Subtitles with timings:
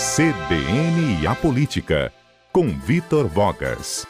[0.00, 2.10] CBN e a Política,
[2.50, 4.06] com Vitor Vogas.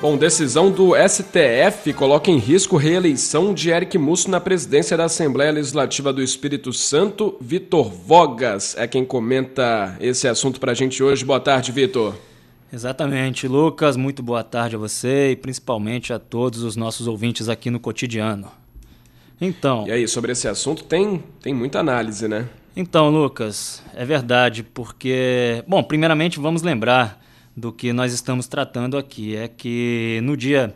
[0.00, 5.50] Bom, decisão do STF coloca em risco reeleição de Eric Musso na presidência da Assembleia
[5.50, 7.36] Legislativa do Espírito Santo.
[7.40, 11.24] Vitor Vogas é quem comenta esse assunto para a gente hoje.
[11.24, 12.14] Boa tarde, Vitor.
[12.72, 13.96] Exatamente, Lucas.
[13.96, 18.46] Muito boa tarde a você e principalmente a todos os nossos ouvintes aqui no cotidiano.
[19.40, 19.88] Então.
[19.88, 22.48] E aí, sobre esse assunto tem, tem muita análise, né?
[22.76, 25.62] Então, Lucas, é verdade, porque.
[25.66, 27.22] Bom, primeiramente vamos lembrar
[27.56, 29.36] do que nós estamos tratando aqui.
[29.36, 30.74] É que no dia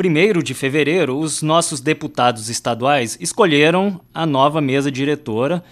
[0.00, 5.62] 1 de fevereiro, os nossos deputados estaduais escolheram a nova mesa diretora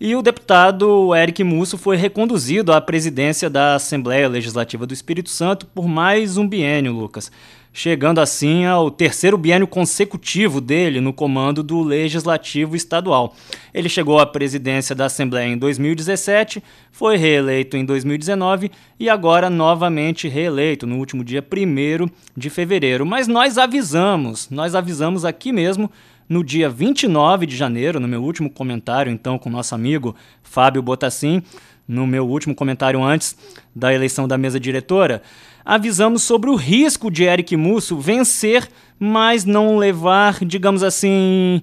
[0.00, 5.66] e o deputado Eric Musso foi reconduzido à presidência da Assembleia Legislativa do Espírito Santo
[5.66, 7.30] por mais um biênio, Lucas
[7.78, 13.36] chegando assim ao terceiro biênio consecutivo dele no comando do Legislativo Estadual.
[13.72, 16.60] Ele chegou à presidência da Assembleia em 2017,
[16.90, 23.06] foi reeleito em 2019 e agora novamente reeleito no último dia 1 de fevereiro.
[23.06, 25.88] Mas nós avisamos, nós avisamos aqui mesmo
[26.28, 31.44] no dia 29 de janeiro, no meu último comentário então com nosso amigo Fábio Botassin,
[31.86, 33.36] no meu último comentário antes
[33.72, 35.22] da eleição da mesa diretora,
[35.68, 38.66] avisamos sobre o risco de Eric Musso vencer,
[38.98, 41.60] mas não levar, digamos assim,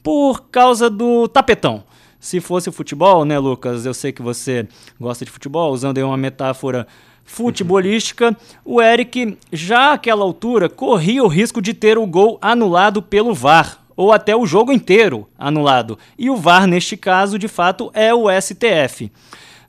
[0.00, 1.82] por causa do tapetão.
[2.20, 3.84] Se fosse futebol, né, Lucas?
[3.84, 4.68] Eu sei que você
[5.00, 6.86] gosta de futebol, usando aí uma metáfora
[7.24, 13.34] futebolística, o Eric, já àquela altura, corria o risco de ter o gol anulado pelo
[13.34, 15.98] VAR, ou até o jogo inteiro anulado.
[16.16, 19.10] E o VAR, neste caso, de fato, é o STF.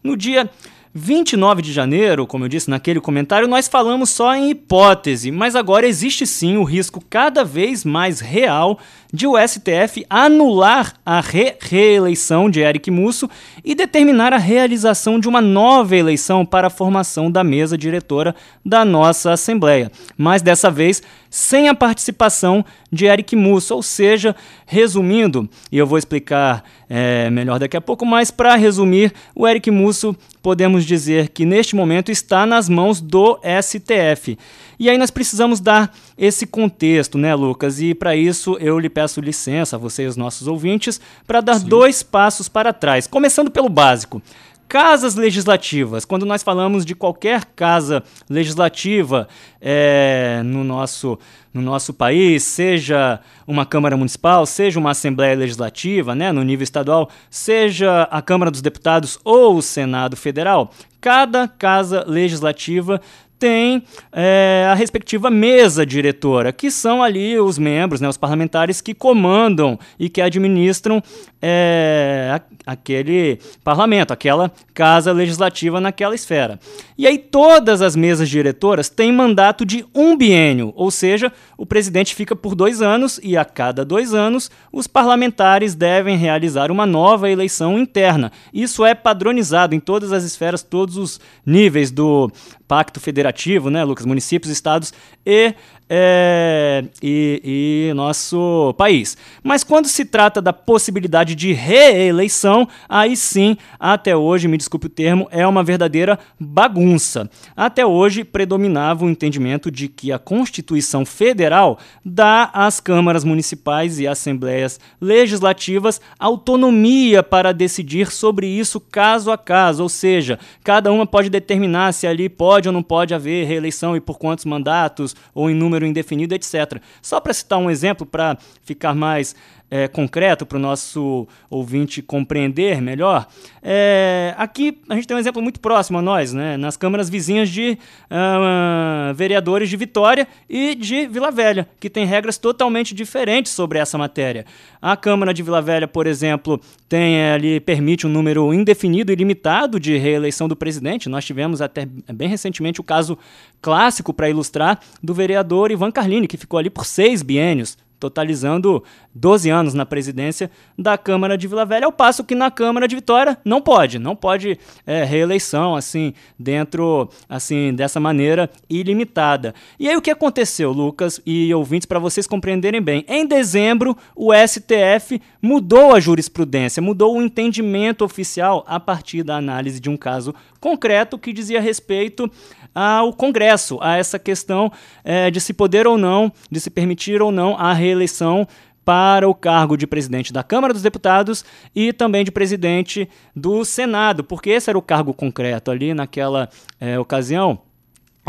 [0.03, 0.47] No dia
[0.93, 5.87] 29 de janeiro, como eu disse naquele comentário, nós falamos só em hipótese, mas agora
[5.87, 8.79] existe sim o risco cada vez mais real
[9.13, 13.29] de o STF anular a re reeleição de Eric Musso
[13.63, 18.83] e determinar a realização de uma nova eleição para a formação da mesa diretora da
[18.83, 19.91] nossa Assembleia.
[20.17, 24.35] Mas dessa vez sem a participação de Eric Musso, ou seja,
[24.65, 29.69] resumindo, e eu vou explicar é, melhor daqui a pouco, mas para resumir, o Eric
[29.69, 34.37] Musso podemos dizer que neste momento está nas mãos do STF.
[34.79, 37.81] E aí nós precisamos dar esse contexto, né, Lucas?
[37.81, 41.59] E para isso eu lhe peço licença a você e os nossos ouvintes para dar
[41.59, 41.67] Sim.
[41.67, 44.21] dois passos para trás, começando pelo básico
[44.69, 46.05] casas legislativas.
[46.05, 49.27] Quando nós falamos de qualquer casa legislativa
[49.59, 51.17] é, no, nosso,
[51.51, 57.09] no nosso país, seja uma Câmara Municipal, seja uma Assembleia Legislativa, né, no nível estadual,
[57.31, 63.01] seja a Câmara dos Deputados ou o Senado Federal, cada casa legislativa
[63.39, 68.93] tem é, a respectiva mesa diretora, que são ali os membros, né, os parlamentares que
[68.93, 71.01] comandam e que administram
[71.41, 76.59] é, aquele parlamento, aquela casa legislativa naquela esfera.
[76.97, 82.13] E aí todas as mesas diretoras têm mandato de um biênio, ou seja, o presidente
[82.13, 87.29] fica por dois anos e a cada dois anos os parlamentares devem realizar uma nova
[87.29, 88.31] eleição interna.
[88.53, 92.29] Isso é padronizado em todas as esferas, todos os níveis do
[92.67, 93.28] Pacto Federativo,
[93.69, 94.05] né, Lucas?
[94.05, 94.93] Municípios, estados
[95.25, 95.53] e
[95.89, 99.17] é, e, e, nosso país.
[99.43, 104.89] Mas quando se trata da possibilidade de reeleição, aí sim, até hoje, me desculpe o
[104.89, 107.29] termo, é uma verdadeira bagunça.
[107.57, 114.07] Até hoje predominava o entendimento de que a Constituição Federal dá às câmaras municipais e
[114.07, 121.29] assembleias legislativas autonomia para decidir sobre isso caso a caso, ou seja, cada uma pode
[121.29, 125.55] determinar se ali pode ou não pode haver reeleição e por quantos mandatos ou em
[125.55, 126.81] número número indefinido, etc.
[127.01, 129.35] Só para citar um exemplo, para ficar mais
[129.69, 133.27] é, concreto para o nosso ouvinte compreender melhor,
[133.61, 137.49] é, aqui a gente tem um exemplo muito próximo a nós, né, nas câmaras vizinhas
[137.49, 137.77] de
[138.09, 143.97] uh, vereadores de Vitória e de Vila Velha, que tem regras totalmente diferentes sobre essa
[143.97, 144.45] matéria.
[144.81, 149.15] A Câmara de Vila Velha, por exemplo, tem é, ali permite um número indefinido e
[149.15, 151.09] limitado de reeleição do presidente.
[151.09, 153.17] Nós tivemos até bem recentemente o caso
[153.61, 159.49] clássico para ilustrar do vereador Ivan Carlini, que ficou ali por seis biênios totalizando 12
[159.49, 163.37] anos na presidência da Câmara de Vila Velha, ao passo que na Câmara de Vitória
[163.43, 169.53] não pode, não pode é, reeleição assim dentro assim dessa maneira ilimitada.
[169.79, 173.03] E aí o que aconteceu, Lucas e ouvintes, para vocês compreenderem bem?
[173.07, 179.79] Em dezembro, o STF mudou a jurisprudência, mudou o entendimento oficial a partir da análise
[179.79, 182.29] de um caso concreto que dizia respeito
[182.73, 184.71] ao Congresso, a essa questão
[185.03, 188.47] é, de se poder ou não, de se permitir ou não a reeleição
[188.83, 191.45] para o cargo de presidente da Câmara dos Deputados
[191.75, 196.49] e também de presidente do Senado, porque esse era o cargo concreto ali naquela
[196.79, 197.59] é, ocasião.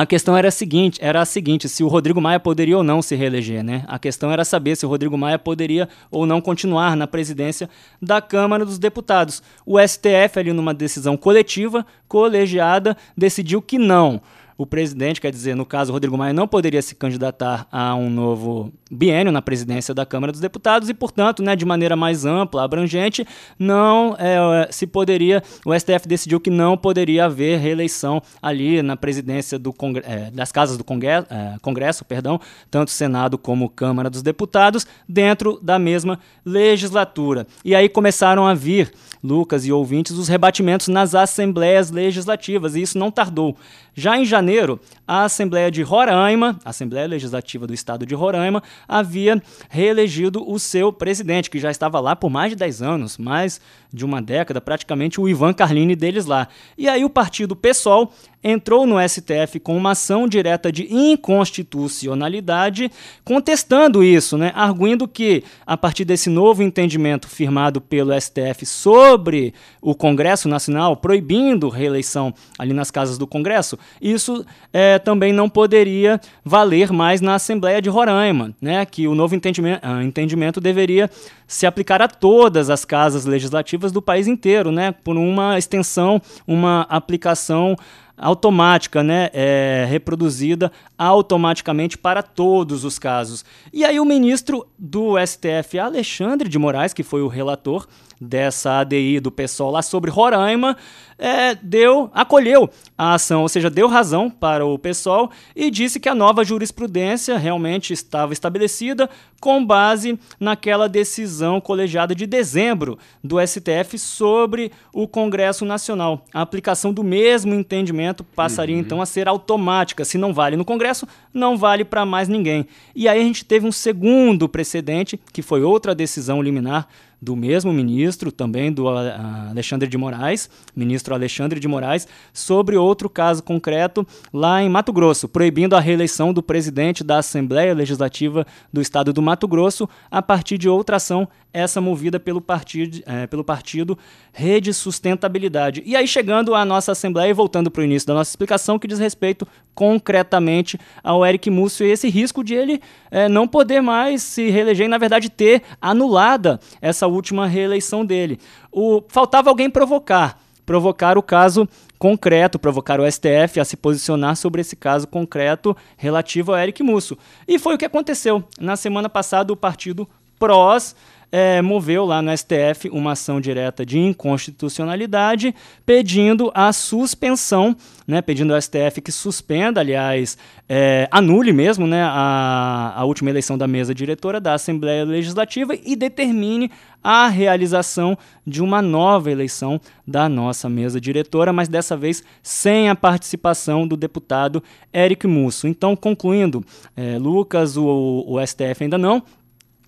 [0.00, 3.02] A questão era a seguinte, era a seguinte, se o Rodrigo Maia poderia ou não
[3.02, 3.84] se reeleger, né?
[3.86, 7.68] A questão era saber se o Rodrigo Maia poderia ou não continuar na presidência
[8.00, 9.42] da Câmara dos Deputados.
[9.66, 14.22] O STF ali numa decisão coletiva, colegiada, decidiu que não
[14.60, 18.70] o presidente, quer dizer, no caso, Rodrigo Maia não poderia se candidatar a um novo
[18.90, 23.26] biênio na presidência da Câmara dos Deputados e, portanto, né, de maneira mais ampla, abrangente,
[23.58, 29.58] não é, se poderia, o STF decidiu que não poderia haver reeleição ali na presidência
[29.58, 29.74] do
[30.04, 32.38] é, das casas do Congresso, é, Congresso, perdão,
[32.70, 37.46] tanto Senado como Câmara dos Deputados, dentro da mesma legislatura.
[37.64, 38.92] E aí começaram a vir,
[39.24, 43.56] Lucas e ouvintes, os rebatimentos nas assembleias legislativas, e isso não tardou.
[44.00, 49.42] Já em janeiro, a Assembleia de Roraima, a Assembleia Legislativa do Estado de Roraima, havia
[49.68, 53.60] reelegido o seu presidente, que já estava lá por mais de 10 anos, mais
[53.92, 56.48] de uma década, praticamente o Ivan Carlini deles lá.
[56.78, 58.10] E aí o partido PSOL
[58.42, 62.90] entrou no STF com uma ação direta de inconstitucionalidade,
[63.24, 69.94] contestando isso, né, arguindo que a partir desse novo entendimento firmado pelo STF sobre o
[69.94, 76.92] Congresso Nacional, proibindo reeleição ali nas casas do Congresso, isso é, também não poderia valer
[76.92, 81.10] mais na Assembleia de Roraima, né, que o novo entendimento, uh, entendimento deveria
[81.46, 86.82] se aplicar a todas as casas legislativas do país inteiro, né, por uma extensão, uma
[86.82, 87.76] aplicação
[88.20, 93.44] automática, né, é, reproduzida automaticamente para todos os casos.
[93.72, 97.86] E aí o ministro do STF, Alexandre de Moraes, que foi o relator
[98.20, 100.76] dessa ADI do PSOL lá sobre Roraima,
[101.20, 106.08] é, deu, acolheu a ação, ou seja, deu razão para o PSOL e disse que
[106.08, 109.08] a nova jurisprudência realmente estava estabelecida
[109.38, 116.24] com base naquela decisão colegiada de dezembro do STF sobre o Congresso Nacional.
[116.32, 118.80] A aplicação do mesmo entendimento passaria uhum.
[118.80, 120.04] então a ser automática.
[120.04, 122.66] Se não vale no Congresso, não vale para mais ninguém.
[122.94, 126.88] E aí a gente teve um segundo precedente, que foi outra decisão liminar
[127.20, 133.42] do mesmo ministro, também do Alexandre de Moraes, ministro Alexandre de Moraes, sobre outro caso
[133.42, 139.12] concreto lá em Mato Grosso, proibindo a reeleição do presidente da Assembleia Legislativa do Estado
[139.12, 143.98] do Mato Grosso a partir de outra ação, essa movida pelo partido, é, pelo partido
[144.32, 145.82] Rede Sustentabilidade.
[145.84, 148.86] E aí, chegando à nossa Assembleia e voltando para o início da nossa explicação, que
[148.86, 152.80] diz respeito concretamente ao Eric Múcio e esse risco de ele
[153.10, 158.38] é, não poder mais se reeleger e, na verdade, ter anulada essa última reeleição dele.
[158.72, 160.38] O, faltava alguém provocar
[160.70, 161.68] provocar o caso
[161.98, 167.18] concreto, provocar o STF a se posicionar sobre esse caso concreto relativo ao Eric Musso.
[167.48, 168.44] E foi o que aconteceu.
[168.60, 170.08] Na semana passada, o partido
[170.38, 170.94] PROS
[171.32, 175.54] é, moveu lá no STF uma ação direta de inconstitucionalidade,
[175.86, 180.36] pedindo a suspensão, né, pedindo ao STF que suspenda, aliás,
[180.68, 185.94] é, anule mesmo né, a, a última eleição da mesa diretora da Assembleia Legislativa e
[185.94, 186.70] determine
[187.02, 188.16] a realização
[188.46, 193.96] de uma nova eleição da nossa mesa diretora, mas dessa vez sem a participação do
[193.96, 194.62] deputado
[194.92, 195.66] Eric Musso.
[195.66, 196.62] Então, concluindo,
[196.96, 199.22] é, Lucas, o, o STF ainda não,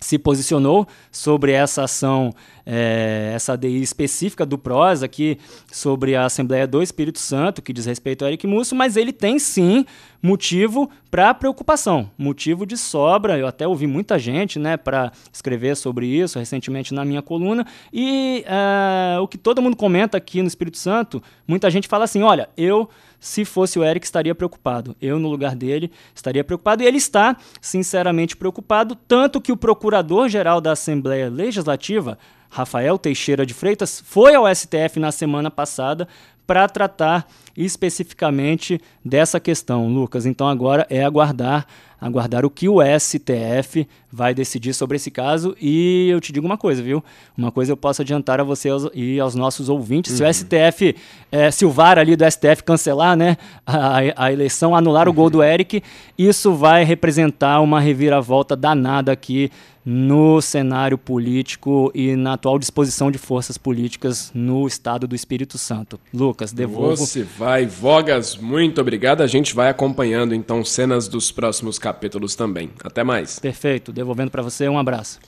[0.02, 2.34] se posicionou sobre essa ação,
[2.66, 5.38] é, essa ADI específica do PROS aqui,
[5.70, 9.38] sobre a Assembleia do Espírito Santo, que diz respeito ao Eric Musso, mas ele tem
[9.38, 9.86] sim
[10.22, 13.38] motivo para preocupação, motivo de sobra.
[13.38, 18.44] Eu até ouvi muita gente né, para escrever sobre isso recentemente na minha coluna, e
[18.46, 22.48] é, o que todo mundo comenta aqui no Espírito Santo, muita gente fala assim: olha,
[22.56, 22.88] eu
[23.22, 24.96] se fosse o Eric, estaria preocupado.
[25.00, 26.82] Eu, no lugar dele, estaria preocupado.
[26.82, 32.18] E ele está, sinceramente, preocupado, tanto que o procurador-geral da Assembleia Legislativa,
[32.50, 36.08] Rafael Teixeira de Freitas, foi ao STF na semana passada
[36.44, 40.26] para tratar especificamente dessa questão, Lucas.
[40.26, 41.64] Então agora é aguardar,
[42.02, 45.56] aguardar o que o STF vai decidir sobre esse caso.
[45.60, 47.02] E eu te digo uma coisa, viu?
[47.38, 50.16] Uma coisa eu posso adiantar a você e aos nossos ouvintes: uhum.
[50.18, 50.96] se o STF,
[51.30, 55.30] é, se o VAR ali do STF cancelar, né, a, a eleição, anular o gol
[55.30, 55.80] do Eric,
[56.18, 59.50] isso vai representar uma reviravolta danada aqui
[59.84, 65.98] no cenário político e na atual disposição de forças políticas no estado do Espírito Santo.
[66.14, 66.98] Lucas, devolvo.
[66.98, 69.22] Você vai, Vogas, muito obrigado.
[69.22, 72.70] A gente vai acompanhando então cenas dos próximos capítulos também.
[72.82, 73.38] Até mais.
[73.38, 75.20] Perfeito, devolvendo para você um abraço.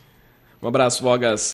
[0.63, 1.53] Um abraço, Vogas.